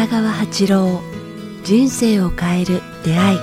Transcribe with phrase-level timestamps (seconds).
[0.00, 1.02] 北川八郎
[1.62, 3.38] 人生を変える出会い。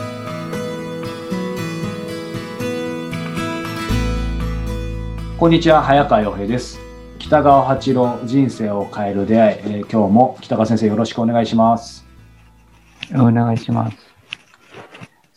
[5.37, 6.79] こんにちは早川洋平です。
[7.19, 12.03] 北川八郎人生を変える出会い、えー今日も北川先生よろしくお願いします。
[13.13, 14.06] お願いします。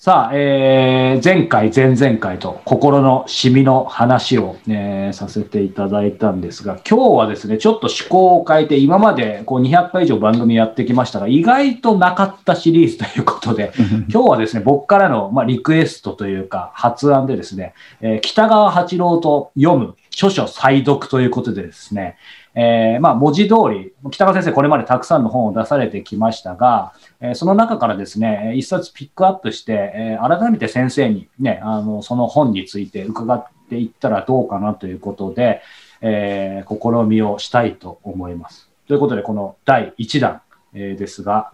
[0.03, 13.73] さあ、えー前回、前々回と心のシミの話を、えーさせていただいたんですが、今日はですね、ちょっと趣向を変えて、今までこう200回以上番組やってきましたが、意外となかったシリーズということで、
[14.09, 22.19] 今日はですね、僕からの、まあ、リクエストというか、発案でですね、えー北川八郎と読む著書再読ということでですね、
[22.55, 35.63] えーまあ、文字通り、北川先生これまでたくさんの本を出されてきましたが、えーその中からですね、一冊ピックアップして、えー改めて先生にね、あの、その本について伺っていったらどうかなということで、
[36.03, 38.69] え試みをしたいと思います。
[38.89, 40.43] ということで、この第1弾、
[40.75, 41.53] えですが、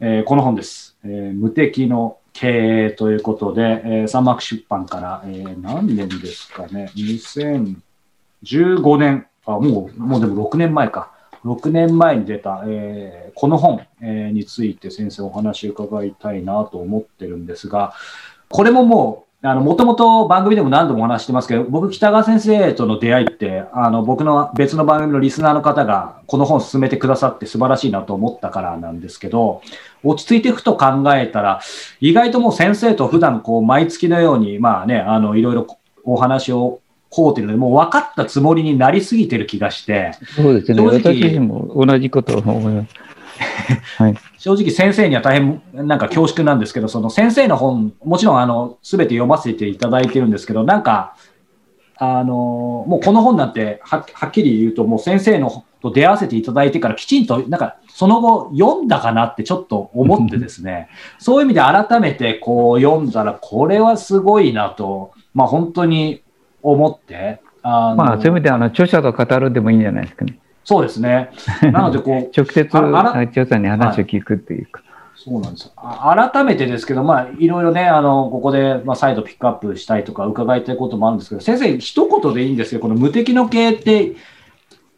[0.00, 6.90] えこの本です、え無敵の経営ということで、えー、三幕出版から、え何年ですかね、
[8.44, 11.12] 15年、あ、もう、もうでも6年前か。
[11.44, 17.92] 6年前に出た、えーこの本、えーについて先生お話を伺いたいなと思ってるんですが、
[18.48, 29.60] これももう、あの、もともと番組でも何度もお話してますけど、僕、北川先生との出会いって、あの、僕の別の番組のリスナーの方が、この本を進めてくださって素晴らしいなと思ったからなんですけど、
[30.02, 31.60] 落ち着いていくと考えたら、
[32.00, 35.66] 意外ともう先生と普段こう、毎月のように、まあね、あの、いろいろ
[36.04, 36.80] お話を
[37.16, 40.76] こうてるので、もう分かったつもりになりすぎてる気がして、そうですね。
[40.76, 42.94] 正直私も同じことを思います。
[43.96, 44.14] はい。
[44.36, 51.16] 正直先生には大変なんか恐縮なんですけど、その先生の本、もちろんあの、すべて読ませていただいてるんですけど、なんか、
[51.96, 52.34] あの、
[52.86, 60.88] もうこの本なんてははっきり言うと、もう先生のと出会わせていただいてからきちんと、なんか、その後読んだかなってちょっと思ってですね、
[61.18, 66.22] そういう意味で改めてこう読んだら、これはすごいなと、まあ本当に
[66.72, 70.38] 思って、あのまあ、そういう意味であの著者と語るでもいいんじゃないですかね。
[70.64, 71.30] そうですね。
[71.72, 74.82] なのでこう、直接著者に話を聞くっていうか。
[75.14, 84.12] そうなんです改めてですけど、まあ、いろいろね、あの、ここで、まあ、再度ピックアップしたいとか、伺いたいこともあるんですけど、先生、一言でいいんですけど、この無敵の経営って、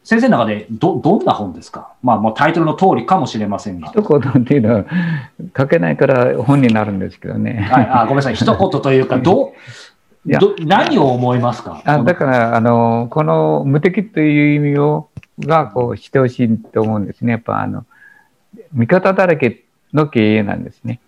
[0.03, 1.93] 先生の中でど、どんな本ですか？
[2.01, 3.89] まあ、もうタイトルの通りかもしれませんが。
[3.89, 4.85] 一言っていうのは
[5.55, 7.67] 書けないから本になるんですけどね。
[7.71, 8.35] はい、あ、ごめんなさい。
[8.35, 9.49] 一言というか、 ど、いや
[10.25, 11.81] ど、何を思いますか？
[11.85, 15.09] あだから、あの、この無敵という意味を、
[15.39, 17.33] が、こう、してほしいと思うんですね。
[17.33, 17.85] やっぱ、あの、
[18.73, 19.63] 味方だらけ
[19.93, 20.99] の経営なんですね。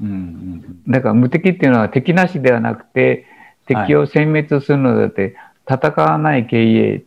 [0.00, 3.26] うんうんだから無敵っていうのは敵なしではなくて、
[3.66, 5.36] 敵を殲滅するのだって、
[5.70, 7.02] 戦わない経営、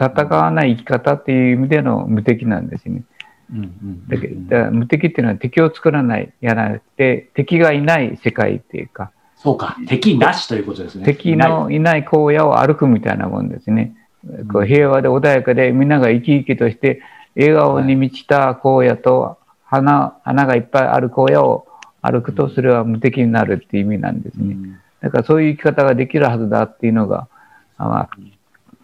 [0.00, 3.02] 戦わない生き方っていう意味での無敵なんですね。
[4.08, 9.10] だから無敵っていうのは敵を作らない、やらなくて、敵がいない世界っていうか、
[9.42, 9.76] そうか。
[9.86, 11.04] 敵なしということですね。
[11.04, 13.94] 敵のいない荒野を歩くみたいなもんですね。
[14.52, 17.00] こう平和で穏やかでみんなが生き生きとして
[17.36, 21.66] 笑顔に満ちた荒野と花花がいっぱいある荒野を
[22.02, 24.54] 歩くとそれは無敵になるっていう意味なんですね。
[24.54, 27.28] うんだからそういう生き方ができるはずだっていうのが、
[27.78, 28.10] あまあ、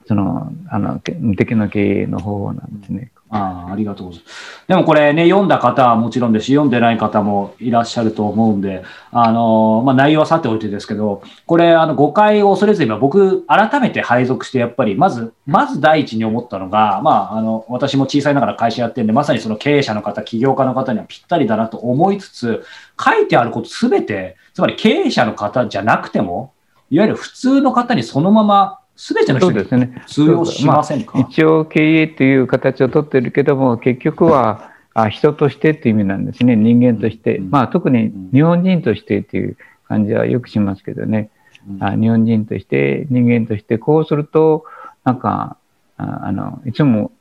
[0.06, 3.10] その、あの、け無敵の経営の方法なんですね。
[3.28, 4.64] ああ、ありがとうございます。
[4.68, 22.64] でもこれね、読んだ方はもちろんですし、読んでない方もいらっしゃると思うんで、あの、まあ、内容はさておいてですけど、これ、あの、誤解を恐れず今僕、改めて配属して、やっぱり、まず、まず第一に思ったのが、まあ、あの、私も小さいながら会社やってるんで、まさにその経営者の方、起業家の方にはぴったりだなと思いつつ、
[23.02, 26.52] 書いてあることすべて、つまり経営者の方じゃなくても、
[26.90, 30.02] いわゆる普通の方にそのまま、すべての人にそうですね。
[30.06, 36.56] 通用しませんか、一応経営という形をとってるけども、結局はあ人としてっていう意味なんですね。
[36.56, 37.36] 人間として。
[37.36, 39.56] うんまあ特に日本人としてっていう
[39.86, 41.30] 感じはよくしますけどね。
[41.68, 44.64] うんあ日本人として、人間として、こうすると、
[45.04, 45.56] なんか、
[45.98, 47.12] ああの、いつも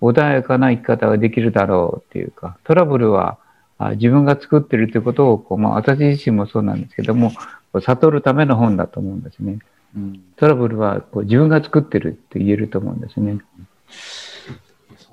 [0.00, 3.38] 穏やかな生き方ができるだろうっていうか、トラブルは
[3.78, 7.32] あ自分が作ってるということをこう、まあ私自身もそうなんですけども、
[7.80, 9.58] 悟るための本だと思うんですね。
[9.96, 13.38] うんトラブルはこう自分が作ってるって言えると思うんですね。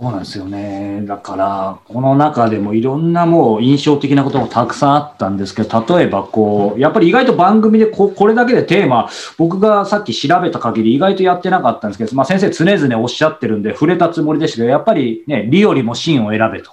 [0.02, 1.04] そうなんですよね。
[1.06, 16.72] だから、この中でもいろんなもう印象的なこともたくさんあったんですけど、例えばこう、やっぱり意外と番組でここれだけでテーマ、僕がさっき調べた限り意外とやってなかったんですけど、まあ先生常々おっしゃってるんで触れたつもりでしたけど、やっぱりね、利よりも真を選べと。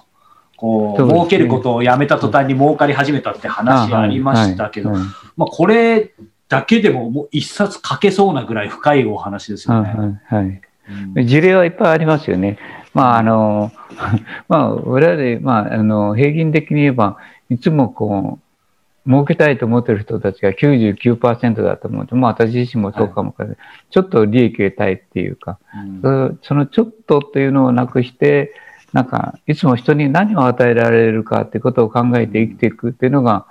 [0.57, 6.13] こう、そうね儲けることをやめた途端に儲かり始めたって話ありましたけど、まあこれ
[6.49, 9.89] だけでももう一冊書けそうなぐらい深いお話ですよね。
[9.89, 10.61] はいはいはい
[11.15, 12.57] うん事例はいっぱいありますよね。
[12.95, 13.71] まあ、あの、
[14.49, 17.17] まあ、我々、まあ、あの、平均的に言えば、
[17.51, 18.39] いつもこ
[19.05, 23.57] う、儲けたいと思ってる人たちが99%だと思うと、まあ私自身もそうかもかれない。
[23.89, 25.57] ちょっと利益を得たいっていうか、
[26.03, 28.53] うんそのちょっとっていうのをなくして、
[28.93, 33.45] なんか、いつも人に何を与えられるかってことを考えて生きていくっていうのが、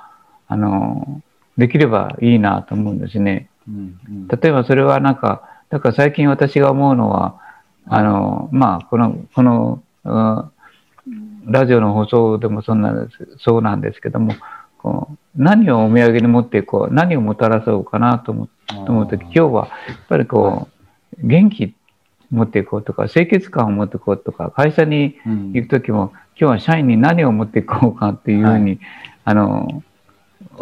[0.49, 1.23] あの、
[1.59, 3.51] できればいいなと思うんですね。
[3.69, 4.29] うんうん。
[4.29, 7.41] 例えばそれはなんか、だから最近私が思うのは、
[7.87, 10.51] あの、まあ、この、この、うん
[11.49, 14.35] ラジオの放送でもそんなです、そうなんですけども、
[14.77, 18.49] こう何をお土産に持っていこう、何をもたらそうかなと思
[19.03, 20.69] うとき、今日はやっぱりこ
[21.23, 21.75] う、元気
[22.31, 25.53] 持っていこうとか、清潔感を持っていこうとか、会社にうん。
[25.53, 28.79] 行くときも、今日は社員に何を持っていこうかっていうふうに、
[29.25, 29.83] あの、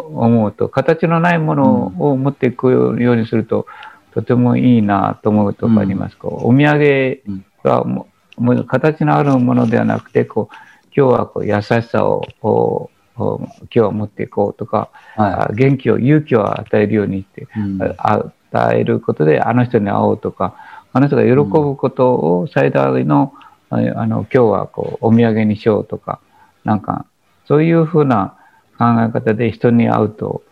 [0.01, 3.65] 思うと、形のないものを持っていくようにすると、
[4.13, 6.17] とてもいいなと思うとこあります。
[6.17, 7.21] こうお土産
[7.63, 8.07] がも
[8.37, 10.55] もう形のあるものではなくて、こう、
[10.95, 17.95] 今日はこう優しさをこう今日は持っていこうとか、はあ元気を、勇気を与えるようにして、いうん。
[17.97, 20.55] あ与えることであの人に会おうとか、
[20.93, 23.33] あの人が喜ぶことを最大の、
[23.69, 26.19] ああの今日はこうお土産にしようとか、
[26.63, 27.05] なんか
[27.47, 28.36] そういうふうな
[28.77, 30.43] 考え方で人に会うと、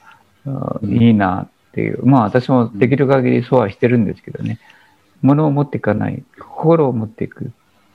[0.48, 1.02] あうん。
[1.02, 4.60] いいなっていう、まあ私もできる限りそうはしてるんですけどね、
[5.22, 7.52] 物を持っていかない、心を持っていく、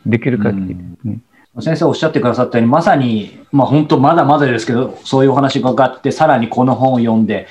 [0.07, 1.19] できる限りですね。
[1.61, 7.49] 先生おっしゃってくださったように、まさに、まあ本当まだまだですけど、そういうお話があって、さらにこの本を読んで、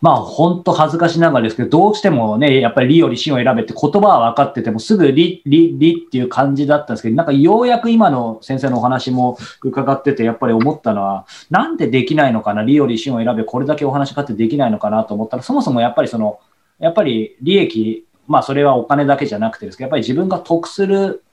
[0.00, 16.40] まあ本当恥ずかしながらですけど、どうしてもね、やっぱり理より真を選べって言葉は分かってても、すぐ理、理、理っていう感じだったんですけど、なんかようやく今の先生のお話も伺ってて、やっぱり思ったのは、なんでできないのかな、理より真を選べ、これだけお話があってできないのかなと思ったら、そもそもやっぱりその、
[16.78, 21.24] やっぱり利益、まあそれはお金だけじゃなくてですけど、やっぱり自分が得する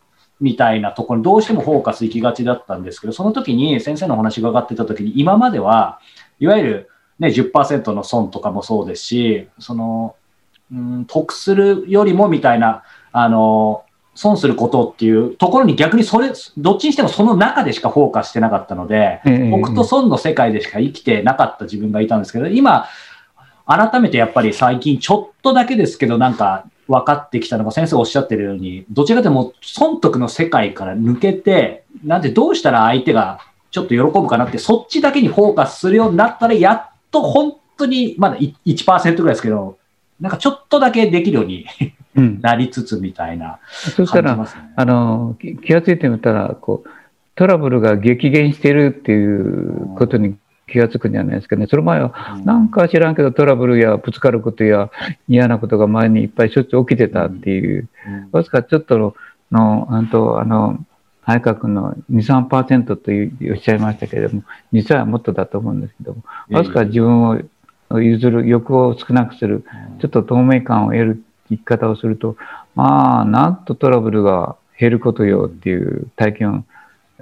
[0.42, 6.00] みたいなところにどうしてもフォーカス行きがちだったんですけど、その時に先生のお話が上がってた時に、今までは、
[6.40, 10.16] いわゆる、ね、10%の損とかもそうですし、その、
[10.72, 13.84] うん、得するよりもみたいな、あの、
[14.18, 22.88] 損することっていうところに逆にそれ、どっちにしてもその中でしかフォーカスしてなかったので、ええ得と損の世界でしか生きてなかった自分がいたんですけど、今、
[23.68, 33.40] 改めてやっぱり最近ちょっとだけですけど、なんか分かってきたのが先生おっしゃってるように、どちらかというと損得の世界から抜けて、なんでどうしたら相手が
[33.70, 39.78] ちょっと喜ぶかなって、そっちだけにフォーカスするようになったら、やっと本当にまだい1%ぐらいですけど、
[40.20, 41.66] なんかちょっとだけできるように
[42.16, 44.74] うん、 なりつつみたいなそしたら、感じますね。
[44.76, 46.90] あのき気がついてみたらこう
[47.36, 50.36] トラブルが激減しているっていうことに
[50.68, 51.68] 気がつくんじゃないですかね。
[51.68, 52.46] その前はうん。
[52.46, 54.90] なんか知らんけどトラブルやぶつかることや
[55.30, 58.30] 嫌なことが前にいっぱいしょっちゅう起きてたっていう、うん。
[58.32, 59.16] わずかちょっとの
[59.52, 59.88] の
[60.40, 60.84] あの
[61.28, 69.66] 早川君の2、3%というおっしゃいましたけれども、実はもっとだと思うんですけども、わずか自分を譲る、欲を少なくする、
[70.00, 72.38] ちょっと透明感を得る生き方をすると、
[72.76, 76.64] まあ、なんとトラブルが減ることよっていう体験を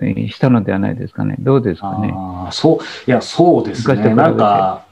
[0.01, 1.37] えーしたのではないですかね。
[1.39, 2.11] どうですかね？
[2.13, 4.13] ああ、そう、いや、そうですね。
[4.13, 4.85] なんか、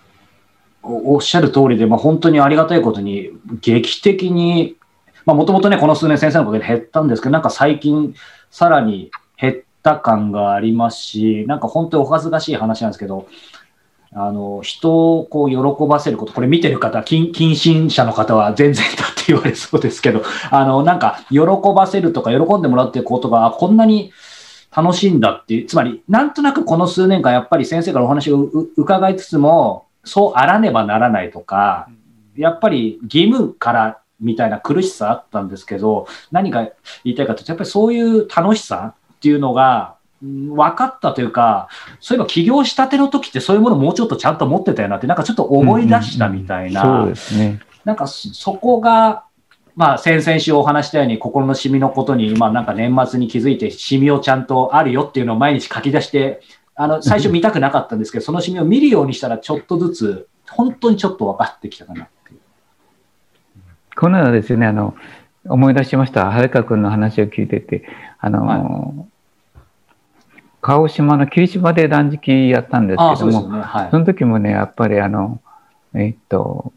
[0.82, 3.30] おおっしゃる通りで、まあ、本当にありがたいことに、
[3.62, 4.78] 劇的に、
[5.26, 8.16] まあ、もともとね、この数年先生のおかげで減ったんですけど、なんか最近、
[8.54, 13.28] さらに減った感がありますし、なんか本当にお恥ずかしい話なんですけど、
[14.12, 21.40] あの、人をこう喜ばせること、これ見てる方、近近親者の方は全然だって言われそうですけど、あの、なんか、喜
[21.76, 24.12] ばせるとか、喜んでもらうっていうことが、こんなに
[24.72, 31.88] 楽しいんだっていう、つまり、なんとなくこの数年間、やっぱり先生からお話を伺いつつも、そうあらねばならないとか、
[32.38, 36.62] やっぱり義務からみたいな苦しさあったんですけど、何が
[37.04, 41.68] 言いたいかというと、やっぱりそういう楽しさっていうのが、うん分かったというか、
[42.00, 47.60] そういえば起業したての時ってそういうものもうちょっとちゃんと持ってたよなって、なんかちょっと思い出したみたいな、そうですね。
[47.84, 49.26] なんかそそこが、
[49.76, 56.42] まあ、先々週お話したように、心のシミのことに、まあ、なんか年末に気づいて、シミをちゃんとあるよっていうのを毎日書き出して、
[56.76, 62.08] あの、最初見たくなかったんですけど、そのシミを見るようにしたら、ちょっとずつ、本当にちょっと分かってきたかな
[63.94, 64.00] っていう。
[64.02, 64.96] この間ですね、あの、
[65.46, 66.32] 思い出しました。
[66.32, 67.84] 早川君の話を聞いてて、
[68.20, 69.08] あの、
[70.62, 73.62] 鹿児島の霧島で断食やったんですけども、ね。
[73.62, 74.00] はいそ。
[74.00, 75.42] の時もね、やっぱりあの、
[75.94, 76.72] えっと、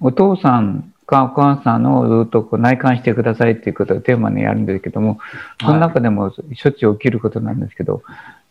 [0.00, 5.18] お父さんかお母さんをずっとこう内観してくださいっていうことをテーマにやるんですけども、
[5.60, 8.02] その中でもしょっちゅう起きることなんですけど、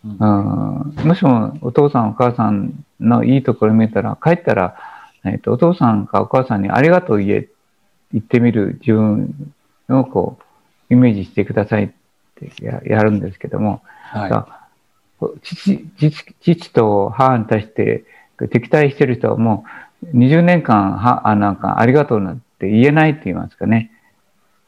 [0.05, 0.25] うんう
[1.03, 4.75] んもしもお父さんお母さんのいいところを見たら、帰ったら、
[5.25, 7.47] えっと、お父さんかお母さんにありがとう言え、
[8.13, 9.53] 言ってみる自分
[9.89, 10.37] をこ
[10.89, 11.89] う、イメージしてくださいっ
[12.35, 14.27] てややるんですけども、は
[15.41, 18.05] 父父父と母に対して
[18.49, 19.65] 敵対してる人はも
[20.03, 23.91] う20年間はあなんかありがとうなんて言えないって言いますかね。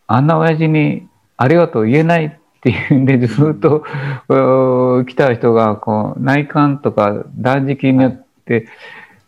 [0.07, 2.31] あんな親父にありがとう言えないっ
[2.61, 3.85] ていうんでずっと
[4.27, 8.67] う来た人がこう内観とか断食によって、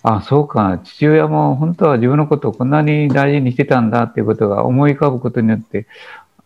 [0.04, 0.80] あそうか。
[0.84, 5.86] 父親も本当は自分のことをこんなに大事にしてたんだっていうことが思い浮かぶことによって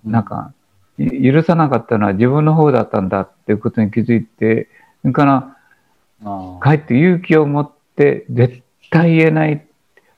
[0.06, 0.54] なんか
[0.98, 4.68] い許さなかったのは自分の方だったんだっていうことに気づいて
[5.02, 5.58] それから
[6.22, 6.26] い。
[6.26, 9.66] あかえって勇気を持って絶対言えない。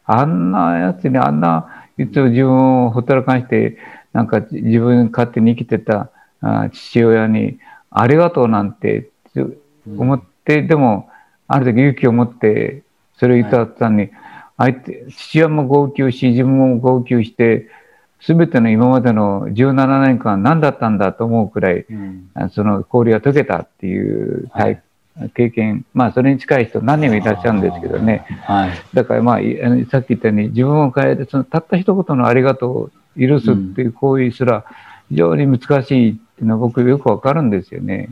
[0.06, 3.77] あんなやつにあんないつも自分をほったらかして
[4.13, 6.10] なんか自分勝手に生きてた
[6.41, 7.60] あ父親に
[7.91, 9.10] ありがとうなんて
[9.86, 11.10] 思って、でも
[11.48, 12.84] ある時勇気を持って
[13.20, 14.10] それを言った途端に、
[14.58, 17.68] 相手父親も号泣し自分も号泣して
[18.26, 24.82] 全ての今までの17年間何だったんだと思うくらいうんあその氷が溶けたっていう体、
[25.36, 28.26] 経験、まあそれに近い人何人もいらっしゃるんですけどね。
[28.46, 28.72] はい。
[28.94, 29.38] だからまあ、
[29.90, 34.66] さっき言ったように自分を変えて、そのたった一言のありがとうを許すっていう行為すら
[35.10, 38.10] 非常に難しいっていうのは僕よくわかるんですよね。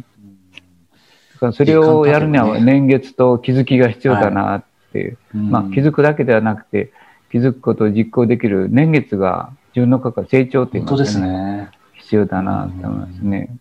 [1.33, 4.63] だからそれをやるには年月と気づきが必要だなっ
[4.95, 5.17] ていう。
[5.33, 6.93] まあ気づくだけではなくて、
[7.31, 11.71] 気づくことを実行できる年月が自分の中から成長っていう本当ですね、ね。
[11.95, 13.57] 必要だなと思いますね。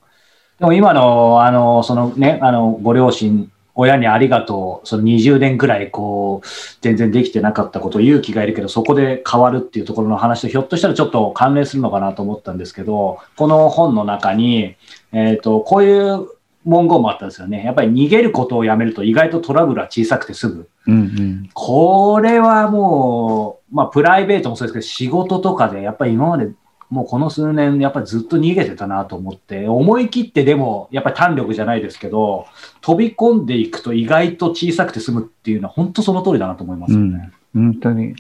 [0.61, 6.47] でも今の、あの、そのね、あの、ご両親、親にありがとう、その20年くらい、こう、
[6.81, 14.77] 全然できてなかったこと、勇気がいるけど、そこで変わるっていうところの話と、ひょっとしたらちょっと関連するのかなと思ったんですけど、この本の中に、
[15.11, 16.29] えっ、と、こういう
[16.65, 17.65] 文言もあったんですよね。
[17.65, 20.69] やっぱり逃げることをやめると意外とトラブルは小さくて済む。
[20.87, 21.51] うんうん。
[21.53, 26.51] これはもう、まあ、プライベートもそうですけど、仕事とかで、やっぱり今まで、
[26.91, 32.47] もうこの数年、やっぱりずっと逃げてたなと思って、思い切ってでも、やっぱり胆力じゃないですけど、
[32.81, 37.33] 飛び込んでいくと意外と小さくて済むっていうのは、本当その通りだなと思いますよね。
[37.55, 38.15] 本当に。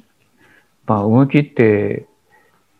[0.86, 2.06] まあ、思い切って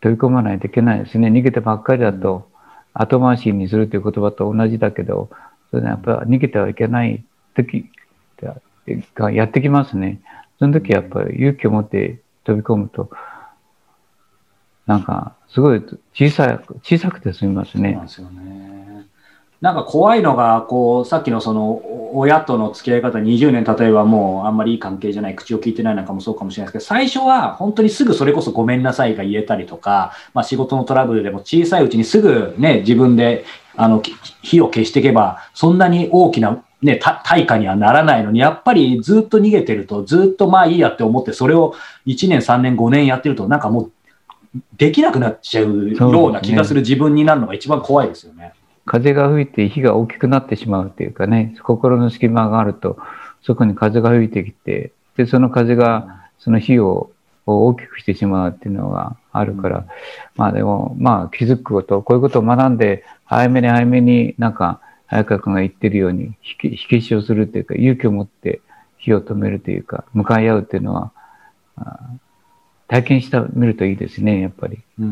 [0.01, 1.29] 飛び込まないといけないですね。
[1.29, 2.49] 逃げてばっかりだと、
[2.93, 5.29] 後回しにするという言葉と同じだけど、
[5.75, 7.21] それでやっぱり逃げてはいけない
[7.53, 7.89] 時
[9.13, 10.21] がやってきますね。
[10.57, 13.09] その時やっぱり勇気を持って飛び込むと、
[14.87, 18.05] なんか、すごい小さく、小さくて済みますねなん。
[18.05, 19.05] ですよね。
[19.59, 21.81] なんか怖いのが、こう、さっきのその、
[22.13, 33.43] 親との付き合い方、20年例えばもうあんまりいい関係じゃない、口を聞いてないなんかもそうかもしれないですけど、最初は本当にすぐそれこそごめんなさいが言えたりとか、まあ仕事のトラブルでも小さいうちにすぐね、自分で、
[33.77, 41.73] あの、き火を消していけば、そんなに大きな、ね、た対価にはならないのに、やっぱりずっと逃げてると、ずっとまあいいやって思って、それを
[42.05, 43.91] 1年、3年、5年やってると、なんかもう、
[44.77, 48.53] できなくなっちゃうような気がする自分になるのが一番怖いですよね。
[48.85, 52.97] 風が吹いて火が大きくなってしまうっていうかね、心の隙間があると、
[53.41, 57.11] そこに風が吹いてきて、で、その風がその火を
[57.45, 59.85] 大きくしてしまうっていうのがあるから、うん
[60.35, 68.61] まあでも、まあ気づくこと、こういうことを学んで、早めに早めになんか、早川君が言ってるように、火消しをするっていうか、勇気を持って
[68.97, 71.11] 火を止めるというか、向かい合うっていうのは、
[71.77, 71.99] あ
[72.87, 74.79] 体験してみるといいですね、やっぱり。
[74.99, 75.09] うんう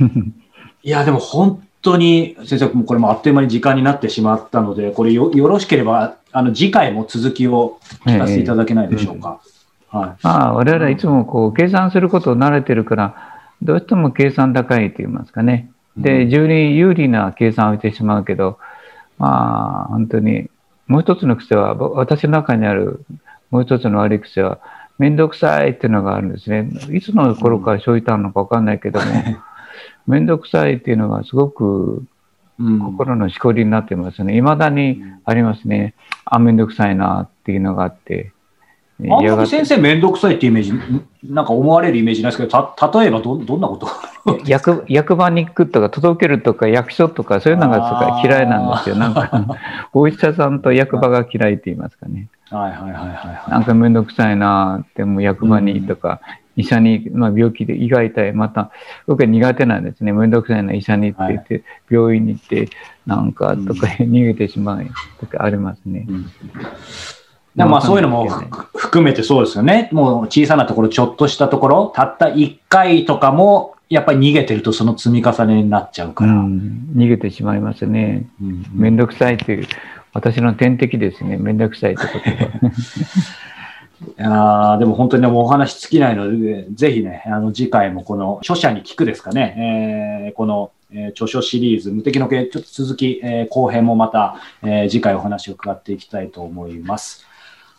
[0.00, 0.34] うんん
[0.82, 9.40] いや、でも本当に、先生、これもあっという間に時間になってしまったので、これよよろしければ、あの、次回も続きを聞かせていただけないでしょうか。
[9.88, 10.10] はい。
[10.22, 15.70] まあ、我々はいつもこう計算することを慣れてるから、どうしても計算高いと言いますかね。
[15.96, 18.58] で、うん自分に有利な計算をしてしまうけど、
[19.18, 20.50] まあ、本当に、
[20.86, 23.04] もう一つの癖は、ぼ私の中にある
[23.50, 24.58] もう一つの悪い癖は、
[24.98, 26.68] めんどくさいっていうのがあるんですね。
[26.92, 29.06] いつの頃からそういったのかわかんないけども、
[30.06, 32.04] めん どくさいっていうのがすごく
[32.58, 34.34] うん心のしこりになってますね。
[34.34, 35.94] 未だにありますね。
[36.24, 38.32] あ、めんどくさいなっていうのがあって。
[38.98, 43.88] あんまり先生めんどくさいっていうイメージ、んなんか思われるイメージないですけど、た、例えばど、どんなこと？
[44.46, 48.96] 役役場に行くとか届けるとか役所とかそういうのがすごい嫌いなんですよ。
[48.96, 49.46] なんか
[49.92, 52.28] お医者さんと役場が嫌いって言いますかね。
[52.50, 53.50] はいはいはいはいはい。
[53.50, 56.20] なんかめんどくさいなってもう役場にとか、
[56.56, 58.70] 医者に、まあ、病気で胃が痛いまた
[59.06, 60.12] 僕は苦手なんですね。
[60.12, 62.68] めんどくさいな医者に行って言って、病院に行って
[63.06, 64.86] なんかとか逃げてしまう
[65.20, 66.06] とかありますね。
[66.08, 66.26] うん。
[67.54, 69.90] でもまあそういうのもふ含めてそうですよね。
[69.92, 76.32] もう小さなところ、ちょっとしたところ、たった1回とかも、やっぱり逃げてるとその積み重ねになっちゃううから。
[76.32, 78.26] ん、逃げてしまいますね。
[78.40, 79.66] うんめんどくさいという
[80.14, 81.36] 私の天敵ですね。
[81.36, 82.72] めんどくさいってことは。
[84.18, 97.26] いやーでも本当にお話尽きないので、ぜひね、あの次回もこの著者に聞くですかね、えーこのえー、著書シリーズ、無敵の系、ちょっと続き、えー、後編もまた、えー、次回お話を伺っていきたいと思います。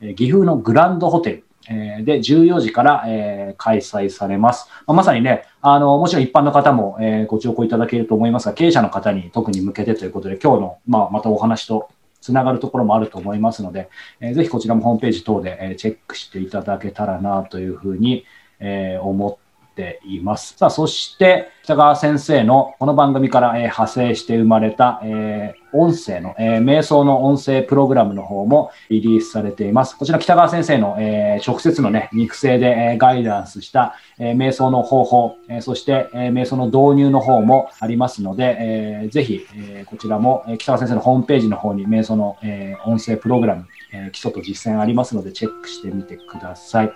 [0.00, 4.68] えー、岐阜のグランドホテル、えで、14時から、え開催されます。
[4.86, 11.88] ままさにね、あの、もちろん一般の方も、えご聴講いただけると思いますが、経営者の方に特に向けてということで、今日の、まあ、またお話と
[12.20, 13.88] つながるところもあると思いますので、
[14.20, 18.24] えー、ぜひこちらもホームページ等で、えチェックしていただけたらなというふうに、
[18.60, 19.43] え思って
[19.74, 20.54] ています。
[20.56, 29.96] さあ、そして、北川先生のこの番組から、え派生して生まれた、え音声の、え瞑想の音声プログラムの方もリリースされています。
[29.96, 46.92] こちら北川先生の、え直接のね、肉声で、えガイダンスした、え瞑想の方法、えそして、え瞑想の導入の方もありますので、えー、ぜひ、えこちらも、え北川先生のホームページの方に瞑想の、え音声プログラム、え基礎と実践ありますので、チェックしてみてください。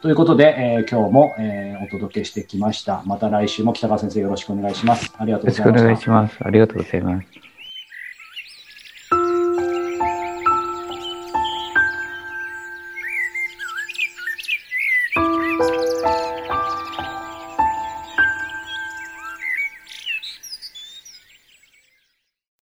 [0.00, 3.02] ということで、えー、今日も、えー、お届けしてきました。
[3.06, 5.12] また来週も北川先生よろしくお願いします。
[5.18, 5.72] ありがとうございました。
[5.72, 6.36] よろしくお願いします。
[6.40, 7.53] ありがとうございます。